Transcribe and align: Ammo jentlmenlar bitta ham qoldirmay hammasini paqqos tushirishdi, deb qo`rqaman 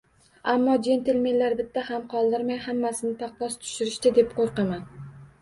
Ammo 0.51 0.77
jentlmenlar 0.87 1.55
bitta 1.59 1.83
ham 1.89 2.07
qoldirmay 2.15 2.59
hammasini 2.65 3.13
paqqos 3.21 3.61
tushirishdi, 3.61 4.15
deb 4.19 4.35
qo`rqaman 4.41 4.91